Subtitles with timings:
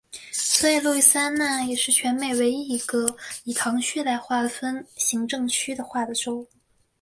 [0.31, 6.47] 所以路易斯安那也是全美唯一一个以堂区来划分行政区划的州。